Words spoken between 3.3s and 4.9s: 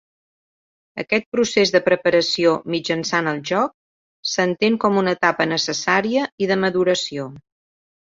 el joc s'entén